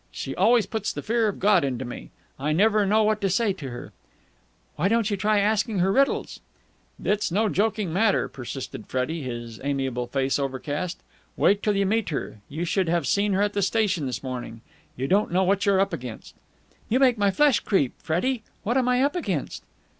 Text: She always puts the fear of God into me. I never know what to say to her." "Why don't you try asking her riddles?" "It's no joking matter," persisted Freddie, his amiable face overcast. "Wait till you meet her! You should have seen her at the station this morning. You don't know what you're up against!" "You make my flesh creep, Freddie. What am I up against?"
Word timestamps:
She 0.11 0.33
always 0.35 0.65
puts 0.65 0.91
the 0.91 1.03
fear 1.03 1.27
of 1.27 1.39
God 1.39 1.63
into 1.63 1.85
me. 1.85 2.09
I 2.39 2.53
never 2.53 2.87
know 2.87 3.03
what 3.03 3.21
to 3.21 3.29
say 3.29 3.53
to 3.53 3.69
her." 3.69 3.93
"Why 4.75 4.87
don't 4.87 5.11
you 5.11 5.15
try 5.15 5.37
asking 5.37 5.77
her 5.77 5.91
riddles?" 5.91 6.39
"It's 7.03 7.31
no 7.31 7.49
joking 7.49 7.93
matter," 7.93 8.27
persisted 8.27 8.87
Freddie, 8.87 9.21
his 9.21 9.59
amiable 9.63 10.07
face 10.07 10.39
overcast. 10.39 10.97
"Wait 11.37 11.61
till 11.61 11.75
you 11.75 11.85
meet 11.85 12.09
her! 12.09 12.39
You 12.49 12.65
should 12.65 12.89
have 12.89 13.05
seen 13.05 13.33
her 13.33 13.43
at 13.43 13.53
the 13.53 13.61
station 13.61 14.07
this 14.07 14.23
morning. 14.23 14.61
You 14.95 15.07
don't 15.07 15.31
know 15.31 15.43
what 15.43 15.67
you're 15.67 15.79
up 15.79 15.93
against!" 15.93 16.33
"You 16.89 16.97
make 16.99 17.19
my 17.19 17.29
flesh 17.29 17.59
creep, 17.59 17.93
Freddie. 18.01 18.41
What 18.63 18.77
am 18.77 18.87
I 18.89 19.03
up 19.03 19.15
against?" 19.15 19.63